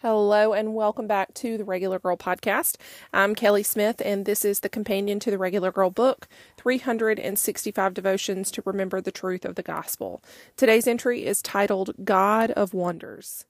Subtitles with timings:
[0.00, 2.76] Hello and welcome back to the Regular Girl Podcast.
[3.12, 8.52] I'm Kelly Smith, and this is the companion to the Regular Girl book 365 Devotions
[8.52, 10.22] to Remember the Truth of the Gospel.
[10.56, 13.44] Today's entry is titled God of Wonders.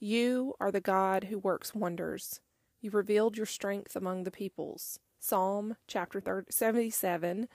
[0.00, 2.40] You are the God who works wonders.
[2.80, 5.00] You revealed your strength among the peoples.
[5.20, 7.46] Psalm chapter 30, 77.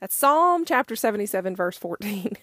[0.00, 2.36] That's Psalm chapter 77, verse 14.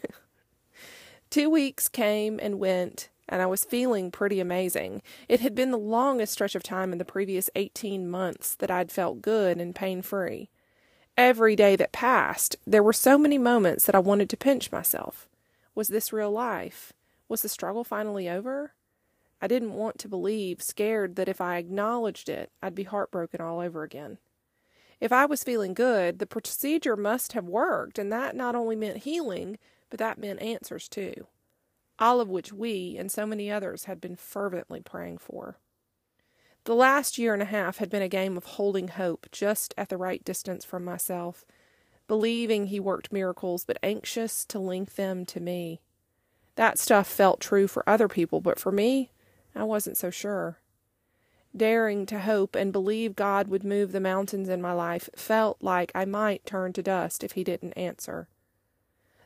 [1.29, 5.01] Two weeks came and went and I was feeling pretty amazing.
[5.27, 8.91] It had been the longest stretch of time in the previous 18 months that I'd
[8.91, 10.49] felt good and pain free.
[11.17, 15.27] Every day that passed, there were so many moments that I wanted to pinch myself.
[15.73, 16.93] Was this real life?
[17.27, 18.73] Was the struggle finally over?
[19.41, 23.59] I didn't want to believe, scared that if I acknowledged it, I'd be heartbroken all
[23.59, 24.17] over again.
[25.01, 28.97] If I was feeling good, the procedure must have worked, and that not only meant
[28.99, 29.57] healing,
[29.89, 31.27] but that meant answers too
[31.99, 35.57] all of which we and so many others had been fervently praying for.
[36.65, 39.89] The last year and a half had been a game of holding hope just at
[39.89, 41.45] the right distance from myself,
[42.07, 45.81] believing he worked miracles, but anxious to link them to me.
[46.55, 49.11] That stuff felt true for other people, but for me,
[49.53, 50.59] I wasn't so sure.
[51.55, 55.91] Daring to hope and believe God would move the mountains in my life felt like
[55.93, 58.27] I might turn to dust if he didn't answer.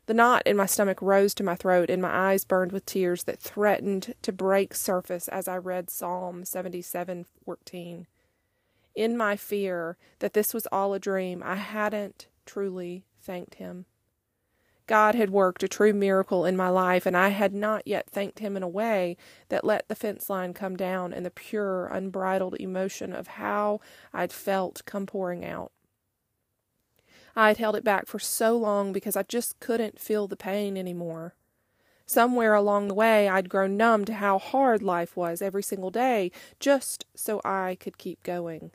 [0.09, 3.25] The knot in my stomach rose to my throat, and my eyes burned with tears
[3.25, 8.07] that threatened to break surface as I read Psalm 77:14.
[8.95, 13.85] In my fear that this was all a dream, I hadn't truly thanked him.
[14.87, 18.39] God had worked a true miracle in my life, and I had not yet thanked
[18.39, 19.15] him in a way
[19.49, 23.79] that let the fence line come down and the pure, unbridled emotion of how
[24.11, 25.71] I'd felt come pouring out.
[27.39, 30.75] I had held it back for so long because I just couldn't feel the pain
[30.75, 31.35] anymore.
[32.05, 36.33] Somewhere along the way, I'd grown numb to how hard life was every single day,
[36.59, 38.71] just so I could keep going.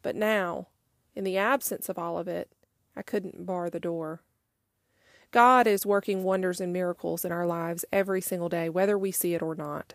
[0.00, 0.68] But now,
[1.14, 2.50] in the absence of all of it,
[2.96, 4.22] I couldn't bar the door.
[5.30, 9.34] God is working wonders and miracles in our lives every single day, whether we see
[9.34, 9.92] it or not.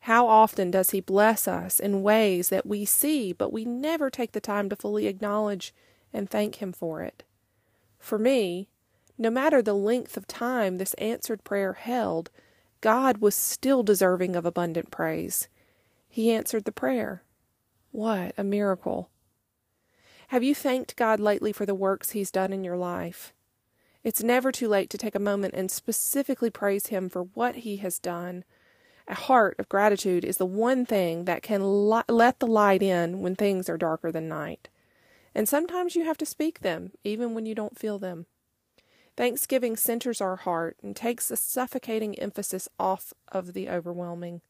[0.00, 4.32] How often does He bless us in ways that we see, but we never take
[4.32, 5.74] the time to fully acknowledge
[6.14, 7.24] and thank Him for it.
[8.06, 8.68] For me,
[9.18, 12.30] no matter the length of time this answered prayer held,
[12.80, 15.48] God was still deserving of abundant praise.
[16.08, 17.24] He answered the prayer.
[17.90, 19.10] What a miracle!
[20.28, 23.34] Have you thanked God lately for the works He's done in your life?
[24.04, 27.78] It's never too late to take a moment and specifically praise Him for what He
[27.78, 28.44] has done.
[29.08, 33.18] A heart of gratitude is the one thing that can li- let the light in
[33.18, 34.68] when things are darker than night.
[35.36, 38.24] And sometimes you have to speak them, even when you don't feel them.
[39.18, 44.40] Thanksgiving centers our heart and takes the suffocating emphasis off of the overwhelming.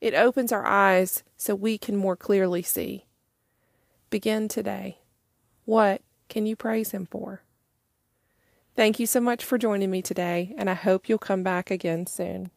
[0.00, 3.04] It opens our eyes so we can more clearly see.
[4.08, 4.96] Begin today.
[5.66, 7.42] What can you praise Him for?
[8.74, 12.06] Thank you so much for joining me today, and I hope you'll come back again
[12.06, 12.50] soon.